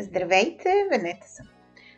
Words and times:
Здравейте, 0.00 0.86
Венета 0.90 1.28
съм. 1.28 1.46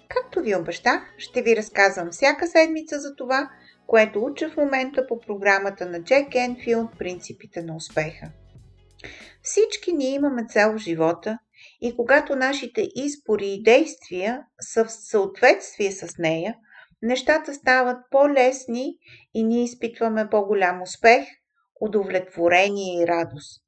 Както 0.09 0.41
ви 0.41 0.55
обещах, 0.55 1.15
ще 1.19 1.43
ви 1.43 1.57
разказвам 1.57 2.11
всяка 2.11 2.47
седмица 2.47 3.01
за 3.01 3.17
това, 3.17 3.51
което 3.87 4.25
уча 4.25 4.51
в 4.51 4.57
момента 4.57 5.07
по 5.07 5.21
програмата 5.21 5.87
на 5.87 6.03
Джек 6.03 6.35
Енфилд 6.35 6.99
«Принципите 6.99 7.63
на 7.63 7.77
успеха». 7.77 8.31
Всички 9.43 9.93
ние 9.93 10.11
имаме 10.11 10.47
цел 10.49 10.73
в 10.73 10.79
живота 10.79 11.39
и 11.81 11.97
когато 11.97 12.37
нашите 12.37 12.89
избори 12.95 13.49
и 13.49 13.63
действия 13.63 14.43
са 14.61 14.85
в 14.85 14.93
съответствие 14.93 15.93
с 15.93 16.19
нея, 16.19 16.55
нещата 17.03 17.55
стават 17.55 17.97
по-лесни 18.11 18.95
и 19.35 19.45
ние 19.45 19.65
изпитваме 19.65 20.29
по-голям 20.31 20.83
успех, 20.83 21.25
удовлетворение 21.81 23.03
и 23.03 23.07
радост. 23.07 23.63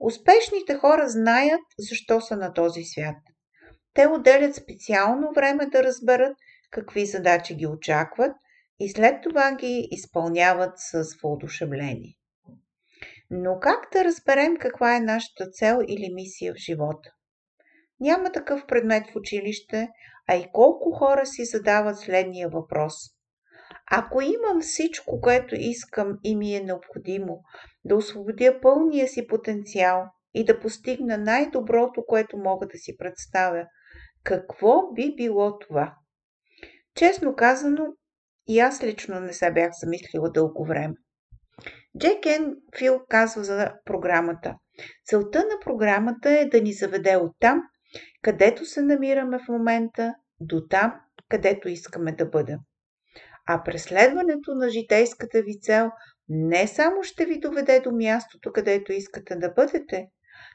Успешните 0.00 0.74
хора 0.74 1.08
знаят 1.08 1.62
защо 1.78 2.20
са 2.20 2.36
на 2.36 2.52
този 2.52 2.84
свят. 2.84 3.16
Те 3.94 4.06
отделят 4.06 4.54
специално 4.54 5.32
време 5.32 5.66
да 5.66 5.82
разберат 5.82 6.36
какви 6.70 7.06
задачи 7.06 7.54
ги 7.54 7.66
очакват 7.66 8.32
и 8.80 8.88
след 8.88 9.22
това 9.22 9.54
ги 9.54 9.88
изпълняват 9.90 10.72
с 10.76 11.04
въодушевление. 11.22 12.14
Но 13.30 13.58
как 13.60 13.88
да 13.92 14.04
разберем 14.04 14.56
каква 14.56 14.96
е 14.96 15.00
нашата 15.00 15.50
цел 15.50 15.78
или 15.88 16.14
мисия 16.14 16.54
в 16.54 16.56
живота? 16.56 17.10
Няма 18.00 18.32
такъв 18.32 18.66
предмет 18.66 19.10
в 19.10 19.16
училище, 19.16 19.88
а 20.28 20.36
и 20.36 20.48
колко 20.52 20.90
хора 20.90 21.26
си 21.26 21.44
задават 21.44 21.98
следния 21.98 22.48
въпрос. 22.48 22.94
Ако 23.90 24.20
имам 24.20 24.60
всичко, 24.60 25.20
което 25.20 25.54
искам 25.54 26.18
и 26.24 26.36
ми 26.36 26.56
е 26.56 26.60
необходимо, 26.60 27.42
да 27.84 27.96
освободя 27.96 28.60
пълния 28.60 29.08
си 29.08 29.26
потенциал 29.26 30.04
и 30.34 30.44
да 30.44 30.60
постигна 30.60 31.18
най-доброто, 31.18 32.04
което 32.06 32.38
мога 32.38 32.66
да 32.66 32.78
си 32.78 32.96
представя, 32.96 33.66
какво 34.24 34.92
би 34.92 35.14
било 35.16 35.58
това? 35.58 35.94
Честно 36.94 37.36
казано, 37.36 37.86
и 38.48 38.60
аз 38.60 38.82
лично 38.82 39.20
не 39.20 39.32
се 39.32 39.50
бях 39.50 39.70
замислила 39.80 40.30
дълго 40.30 40.64
време. 40.64 40.94
Джек 41.98 42.26
Енфил 42.26 43.00
казва 43.08 43.44
за 43.44 43.72
програмата. 43.84 44.54
Целта 45.04 45.38
на 45.38 45.60
програмата 45.64 46.30
е 46.30 46.44
да 46.44 46.60
ни 46.60 46.72
заведе 46.72 47.16
от 47.16 47.32
там, 47.40 47.62
където 48.22 48.64
се 48.64 48.82
намираме 48.82 49.38
в 49.38 49.48
момента, 49.48 50.14
до 50.40 50.66
там, 50.70 51.00
където 51.28 51.68
искаме 51.68 52.12
да 52.12 52.26
бъдем. 52.26 52.58
А 53.46 53.62
преследването 53.62 54.54
на 54.54 54.68
житейската 54.68 55.42
ви 55.42 55.60
цел 55.60 55.90
не 56.28 56.66
само 56.66 57.02
ще 57.02 57.24
ви 57.24 57.40
доведе 57.40 57.80
до 57.80 57.92
мястото, 57.92 58.52
където 58.52 58.92
искате 58.92 59.36
да 59.36 59.50
бъдете, 59.50 60.06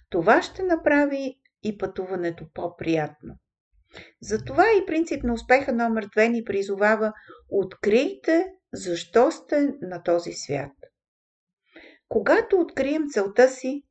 това 0.09 0.41
ще 0.41 0.63
направи 0.63 1.35
и 1.63 1.77
пътуването 1.77 2.45
по-приятно. 2.53 3.35
Затова 4.21 4.65
и 4.71 4.85
принцип 4.85 5.23
на 5.23 5.33
успеха 5.33 5.73
номер 5.73 6.05
2 6.05 6.27
ни 6.27 6.43
призовава 6.43 7.13
открийте 7.49 8.45
защо 8.73 9.31
сте 9.31 9.73
на 9.81 10.03
този 10.03 10.33
свят. 10.33 10.71
Когато 12.09 12.59
открием 12.59 13.03
целта 13.09 13.49
си, 13.49 13.83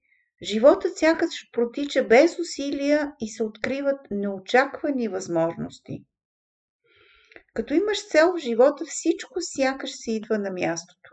животът 0.43 0.99
сякаш 0.99 1.51
протича 1.53 2.05
без 2.05 2.39
усилия 2.39 3.13
и 3.21 3.29
се 3.29 3.43
откриват 3.43 4.01
неочаквани 4.11 5.09
възможности. 5.09 6.05
Като 7.55 7.75
имаш 7.75 8.09
цел 8.09 8.33
в 8.33 8.39
живота, 8.39 8.85
всичко 8.85 9.35
сякаш 9.41 9.91
си 9.91 10.13
идва 10.13 10.39
на 10.39 10.51
мястото. 10.51 11.11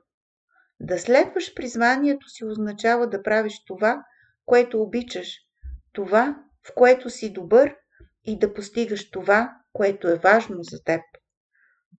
Да 0.79 0.99
следваш 0.99 1.53
призванието 1.53 2.29
си 2.29 2.45
означава 2.45 3.09
да 3.09 3.23
правиш 3.23 3.63
това, 3.67 4.03
което 4.45 4.81
обичаш, 4.81 5.27
това, 5.93 6.37
в 6.67 6.73
което 6.75 7.09
си 7.09 7.33
добър 7.33 7.75
и 8.25 8.39
да 8.39 8.53
постигаш 8.53 9.09
това, 9.09 9.55
което 9.73 10.07
е 10.07 10.15
важно 10.15 10.57
за 10.61 10.83
теб. 10.83 11.01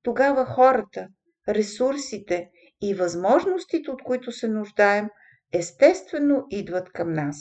Тогава 0.02 0.46
хората, 0.46 1.08
ресурсите 1.48 2.50
и 2.82 2.94
възможностите, 2.94 3.90
от 3.90 4.02
които 4.02 4.32
се 4.32 4.48
нуждаем, 4.48 5.08
естествено 5.52 6.46
идват 6.50 6.92
към 6.92 7.12
нас. 7.12 7.36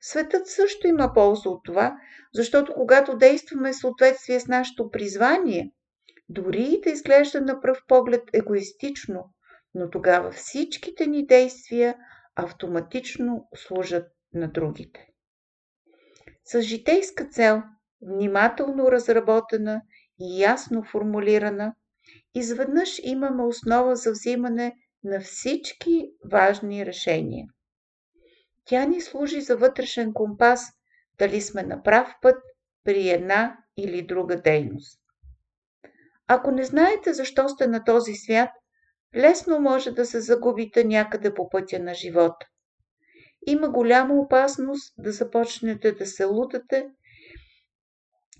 Светът 0.00 0.46
също 0.48 0.86
има 0.86 1.12
полза 1.14 1.48
от 1.48 1.60
това, 1.64 1.96
защото 2.34 2.74
когато 2.74 3.16
действаме 3.16 3.72
в 3.72 3.76
съответствие 3.76 4.40
с 4.40 4.46
нашето 4.46 4.90
призвание, 4.90 5.70
дори 6.28 6.62
и 6.62 6.80
да 6.80 6.90
изглежда 6.90 7.40
на 7.40 7.60
пръв 7.60 7.78
поглед 7.88 8.22
егоистично, 8.32 9.24
но 9.74 9.90
тогава 9.90 10.30
всичките 10.30 11.06
ни 11.06 11.26
действия 11.26 11.96
автоматично 12.36 13.48
служат 13.54 14.06
на 14.32 14.48
другите. 14.48 15.06
С 16.44 16.60
житейска 16.60 17.28
цел 17.28 17.62
внимателно 18.04 18.92
разработена 18.92 19.80
и 20.20 20.40
ясно 20.40 20.84
формулирана, 20.84 21.74
изведнъж 22.34 23.00
имаме 23.02 23.42
основа 23.42 23.96
за 23.96 24.10
взимане 24.10 24.76
на 25.04 25.20
всички 25.20 26.10
важни 26.30 26.86
решения. 26.86 27.46
Тя 28.64 28.84
ни 28.84 29.00
служи 29.00 29.40
за 29.40 29.56
вътрешен 29.56 30.12
компас, 30.12 30.66
дали 31.18 31.40
сме 31.40 31.62
на 31.62 31.82
прав 31.82 32.14
път 32.22 32.36
при 32.84 33.08
една 33.08 33.56
или 33.76 34.02
друга 34.02 34.42
дейност. 34.42 35.00
Ако 36.26 36.50
не 36.50 36.64
знаете 36.64 37.12
защо 37.12 37.48
сте 37.48 37.66
на 37.66 37.84
този 37.84 38.14
свят, 38.14 38.50
лесно 39.16 39.60
може 39.60 39.90
да 39.90 40.06
се 40.06 40.20
загубите 40.20 40.84
някъде 40.84 41.34
по 41.34 41.48
пътя 41.48 41.78
на 41.78 41.94
живота. 41.94 42.46
Има 43.46 43.68
голяма 43.68 44.14
опасност 44.14 44.94
да 44.98 45.12
започнете 45.12 45.92
да 45.92 46.06
се 46.06 46.24
лутате 46.24 46.86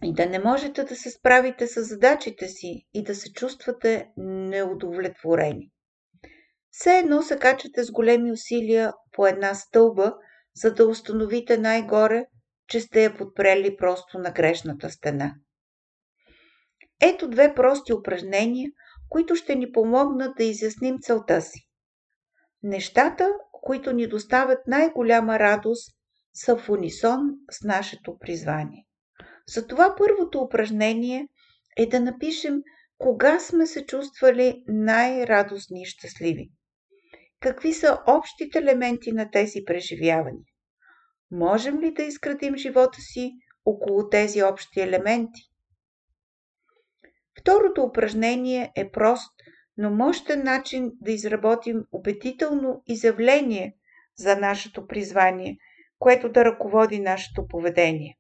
и 0.05 0.13
да 0.13 0.27
не 0.27 0.39
можете 0.39 0.85
да 0.85 0.97
се 0.97 1.11
справите 1.11 1.67
с 1.67 1.83
задачите 1.83 2.49
си 2.49 2.87
и 2.95 3.03
да 3.03 3.15
се 3.15 3.33
чувствате 3.33 4.09
неудовлетворени. 4.17 5.71
Все 6.71 6.99
едно 6.99 7.23
се 7.23 7.39
качате 7.39 7.85
с 7.85 7.91
големи 7.91 8.33
усилия 8.33 8.93
по 9.13 9.27
една 9.27 9.55
стълба, 9.55 10.15
за 10.55 10.75
да 10.75 10.89
установите 10.89 11.59
най-горе, 11.59 12.27
че 12.69 12.81
сте 12.81 13.05
я 13.05 13.17
подпрели 13.17 13.77
просто 13.77 14.19
на 14.19 14.31
грешната 14.31 14.91
стена. 14.91 15.35
Ето 17.03 17.29
две 17.29 17.55
прости 17.55 17.93
упражнения, 17.93 18.71
които 19.09 19.37
ще 19.37 19.55
ни 19.55 19.73
помогнат 19.73 20.37
да 20.37 20.45
изясним 20.45 20.97
целта 21.03 21.41
си. 21.41 21.69
Нещата, 22.63 23.33
които 23.53 23.93
ни 23.93 24.07
доставят 24.07 24.59
най-голяма 24.67 25.39
радост, 25.39 25.97
са 26.35 26.57
в 26.57 26.69
унисон 26.69 27.21
с 27.51 27.65
нашето 27.65 28.19
призвание. 28.19 28.87
Затова 29.49 29.95
първото 29.99 30.41
упражнение 30.41 31.29
е 31.77 31.87
да 31.87 32.01
напишем 32.01 32.63
кога 32.99 33.41
сме 33.41 33.67
се 33.67 33.87
чувствали 33.87 34.65
най-радостни 34.69 35.83
и 35.83 35.87
щастливи. 35.87 36.51
Какви 37.41 37.73
са 37.73 37.99
общите 38.07 38.59
елементи 38.59 39.13
на 39.13 39.31
тези 39.31 39.65
преживявания? 39.65 40.45
Можем 41.31 41.81
ли 41.81 41.95
да 41.95 42.03
изградим 42.03 42.57
живота 42.57 43.01
си 43.01 43.33
около 43.65 44.09
тези 44.09 44.43
общи 44.43 44.81
елементи? 44.81 45.41
Второто 47.41 47.83
упражнение 47.83 48.73
е 48.77 48.91
прост, 48.91 49.33
но 49.77 49.91
мощен 49.91 50.45
начин 50.45 50.93
да 51.01 51.13
изработим 51.13 51.85
убедително 51.93 52.83
изявление 52.87 53.77
за 54.19 54.37
нашето 54.37 54.87
призвание, 54.87 55.57
което 55.99 56.29
да 56.29 56.45
ръководи 56.45 57.01
нашето 57.01 57.49
поведение. 57.49 58.19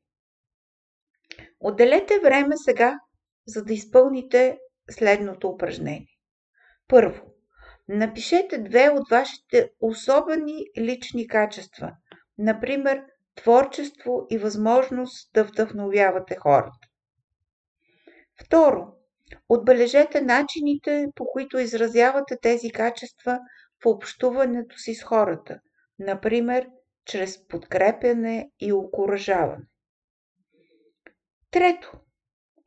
Отделете 1.67 2.21
време 2.23 2.57
сега, 2.57 2.99
за 3.47 3.65
да 3.65 3.73
изпълните 3.73 4.59
следното 4.91 5.49
упражнение. 5.49 6.19
Първо, 6.89 7.23
напишете 7.89 8.59
две 8.59 8.89
от 8.89 9.11
вашите 9.11 9.71
особени 9.81 10.67
лични 10.79 11.29
качества, 11.29 11.93
например 12.39 13.05
творчество 13.37 14.27
и 14.31 14.39
възможност 14.39 15.33
да 15.35 15.45
вдъхновявате 15.45 16.37
хората. 16.37 16.89
Второ, 18.45 18.87
отбележете 19.49 20.21
начините, 20.21 21.07
по 21.15 21.27
които 21.27 21.59
изразявате 21.59 22.39
тези 22.43 22.71
качества 22.71 23.39
в 23.83 23.87
общуването 23.87 24.79
си 24.79 24.95
с 24.95 25.03
хората, 25.03 25.61
например 25.99 26.69
чрез 27.05 27.49
подкрепяне 27.49 28.51
и 28.61 28.73
окоръжаване. 28.73 29.65
Трето. 31.55 31.93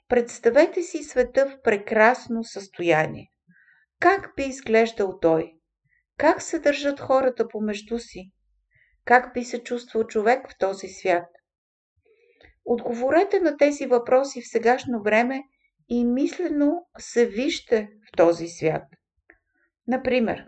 Представете 0.07 0.81
си 0.81 1.04
света 1.04 1.45
в 1.45 1.62
прекрасно 1.62 2.44
състояние. 2.44 3.28
Как 4.00 4.34
би 4.36 4.44
изглеждал 4.44 5.19
той? 5.19 5.54
Как 6.18 6.42
се 6.42 6.60
държат 6.60 7.00
хората 7.00 7.48
помежду 7.48 8.00
си? 8.00 8.31
Как 9.06 9.34
би 9.34 9.44
се 9.44 9.63
чувствал 9.63 10.04
човек 10.04 10.51
в 10.51 10.57
този 10.57 10.88
свят? 10.88 11.25
Отговорете 12.66 13.39
на 13.39 13.57
тези 13.57 13.86
въпроси 13.86 14.42
в 14.42 14.48
сегашно 14.48 15.04
време 15.04 15.44
и 15.89 16.06
мислено 16.06 16.88
се 16.98 17.25
вижте 17.25 17.89
в 18.07 18.18
този 18.18 18.48
свят. 18.48 18.84
Например, 19.88 20.45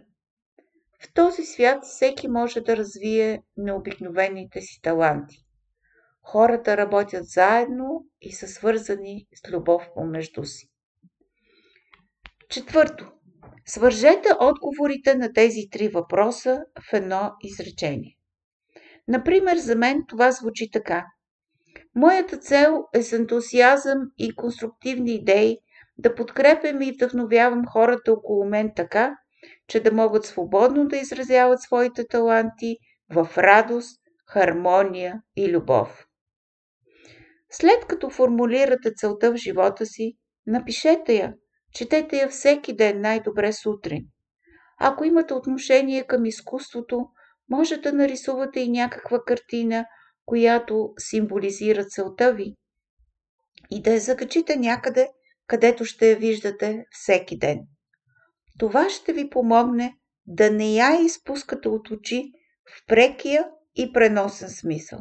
в 1.04 1.14
този 1.14 1.44
свят 1.44 1.84
всеки 1.84 2.28
може 2.28 2.62
да 2.62 2.78
развие 2.78 3.44
необикновените 3.58 4.62
си 4.62 4.82
таланти. 4.82 5.46
Хората 6.32 6.78
работят 6.78 7.26
заедно 7.26 8.06
и 8.22 8.32
са 8.32 8.48
свързани 8.48 9.28
с 9.34 9.52
любов 9.52 9.90
помежду 9.96 10.46
си. 10.46 10.70
Четвърто. 12.50 13.12
Свържете 13.66 14.30
отговорите 14.40 15.16
на 15.16 15.34
тези 15.34 15.70
три 15.72 15.88
въпроса 15.88 16.62
в 16.90 16.94
едно 16.94 17.32
изречение. 17.44 18.16
Например, 19.08 19.58
за 19.58 19.76
мен 19.76 20.06
това 20.08 20.32
звучи 20.32 20.72
така. 20.72 21.06
Моята 21.96 22.38
цел 22.38 22.84
е 22.94 23.04
с 23.04 23.14
ентусиазъм 23.14 24.00
и 24.18 24.36
конструктивни 24.36 25.16
идеи 25.16 25.58
да 25.98 26.16
подкрепям 26.16 26.82
и 26.82 26.92
вдъхновявам 26.92 27.66
хората 27.66 28.14
около 28.14 28.46
мен 28.46 28.72
така, 28.76 29.16
че 29.68 29.84
да 29.84 29.92
могат 29.92 30.26
свободно 30.26 30.88
да 30.88 30.98
изразяват 30.98 31.62
своите 31.62 32.08
таланти 32.08 32.78
в 33.14 33.30
радост, 33.38 34.02
хармония 34.28 35.22
и 35.36 35.52
любов. 35.52 36.09
След 37.52 37.86
като 37.86 38.10
формулирате 38.10 38.92
целта 38.96 39.32
в 39.32 39.36
живота 39.36 39.86
си, 39.86 40.14
напишете 40.48 41.14
я, 41.14 41.34
четете 41.74 42.18
я 42.18 42.30
всеки 42.30 42.76
ден 42.76 43.02
най-добре 43.02 43.54
сутрин. 43.54 44.06
Ако 44.80 45.04
имате 45.04 45.34
отношение 45.34 46.08
към 46.08 46.26
изкуството, 46.26 47.06
може 47.50 47.78
да 47.78 47.94
нарисувате 47.94 48.60
и 48.60 48.70
някаква 48.70 49.24
картина, 49.24 49.86
която 50.26 50.94
символизира 51.00 51.86
целта 51.86 52.34
ви 52.34 52.56
и 53.72 53.82
да 53.82 53.94
я 53.94 54.00
закачите 54.00 54.56
някъде, 54.56 55.10
където 55.48 55.86
ще 55.86 56.10
я 56.10 56.16
виждате 56.16 56.86
всеки 56.92 57.38
ден. 57.38 57.60
Това 58.60 58.90
ще 58.90 59.14
ви 59.14 59.30
помогне 59.30 59.96
да 60.28 60.52
не 60.52 60.74
я 60.74 61.02
изпускате 61.02 61.70
от 61.70 61.92
очи 61.92 62.32
в 62.66 62.86
прекия 62.88 63.46
и 63.76 63.94
преносен 63.94 64.50
смисъл. 64.50 65.00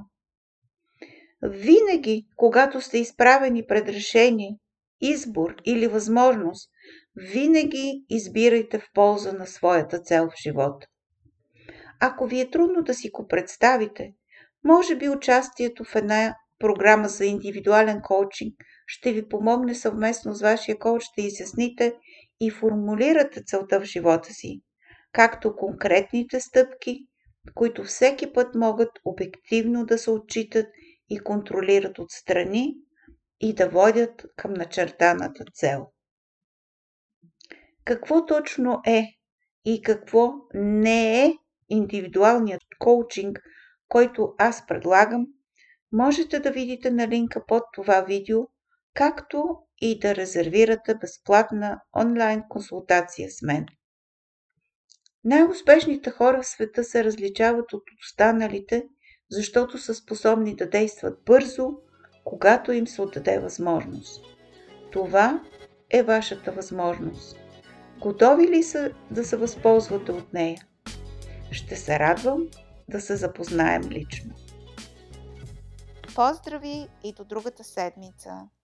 Винаги, 1.42 2.26
когато 2.36 2.80
сте 2.80 2.98
изправени 2.98 3.66
пред 3.66 3.88
решение, 3.88 4.58
избор 5.00 5.54
или 5.64 5.86
възможност, 5.86 6.70
винаги 7.16 8.04
избирайте 8.10 8.78
в 8.78 8.88
полза 8.94 9.32
на 9.32 9.46
своята 9.46 10.00
цел 10.00 10.28
в 10.28 10.42
живота. 10.42 10.86
Ако 12.00 12.26
ви 12.26 12.40
е 12.40 12.50
трудно 12.50 12.82
да 12.82 12.94
си 12.94 13.10
го 13.10 13.26
представите, 13.28 14.12
може 14.64 14.96
би 14.96 15.08
участието 15.08 15.84
в 15.84 15.94
една 15.94 16.34
програма 16.58 17.08
за 17.08 17.24
индивидуален 17.24 18.00
коучинг 18.02 18.54
ще 18.86 19.12
ви 19.12 19.28
помогне 19.28 19.74
съвместно 19.74 20.34
с 20.34 20.40
вашия 20.40 20.78
коуч 20.78 21.04
да 21.18 21.24
изясните 21.24 21.94
и 22.40 22.50
формулирате 22.50 23.42
целта 23.46 23.80
в 23.80 23.84
живота 23.84 24.32
си, 24.32 24.60
както 25.12 25.56
конкретните 25.56 26.40
стъпки, 26.40 26.98
които 27.54 27.84
всеки 27.84 28.32
път 28.32 28.54
могат 28.54 28.90
обективно 29.04 29.86
да 29.86 29.98
се 29.98 30.10
отчитат 30.10 30.66
и 31.10 31.18
контролират 31.18 31.98
отстрани 31.98 32.74
и 33.40 33.54
да 33.54 33.68
водят 33.68 34.26
към 34.36 34.52
начертаната 34.52 35.44
цел. 35.54 35.86
Какво 37.84 38.26
точно 38.26 38.80
е 38.86 39.04
и 39.64 39.82
какво 39.82 40.32
не 40.54 41.24
е 41.24 41.34
индивидуалният 41.68 42.62
коучинг, 42.78 43.40
който 43.88 44.34
аз 44.38 44.66
предлагам, 44.66 45.26
можете 45.92 46.40
да 46.40 46.50
видите 46.50 46.90
на 46.90 47.08
линка 47.08 47.46
под 47.46 47.62
това 47.72 48.00
видео, 48.00 48.38
както 48.94 49.44
и 49.80 49.98
да 49.98 50.14
резервирате 50.14 50.94
безплатна 50.94 51.80
онлайн 51.96 52.42
консултация 52.48 53.30
с 53.30 53.42
мен. 53.42 53.66
Най-успешните 55.24 56.10
хора 56.10 56.42
в 56.42 56.46
света 56.46 56.84
се 56.84 57.04
различават 57.04 57.72
от 57.72 57.82
останалите, 58.02 58.88
защото 59.30 59.78
са 59.78 59.94
способни 59.94 60.56
да 60.56 60.70
действат 60.70 61.18
бързо, 61.26 61.70
когато 62.24 62.72
им 62.72 62.86
се 62.86 63.02
отдаде 63.02 63.38
възможност. 63.38 64.24
Това 64.92 65.42
е 65.90 66.02
вашата 66.02 66.52
възможност. 66.52 67.36
Готови 68.00 68.48
ли 68.48 68.62
са 68.62 68.90
да 69.10 69.24
се 69.24 69.36
възползвате 69.36 70.12
от 70.12 70.32
нея? 70.32 70.62
Ще 71.50 71.76
се 71.76 71.98
радвам 71.98 72.48
да 72.88 73.00
се 73.00 73.16
запознаем 73.16 73.82
лично. 73.82 74.34
Поздрави 76.14 76.88
и 77.04 77.12
до 77.12 77.24
другата 77.24 77.64
седмица! 77.64 78.48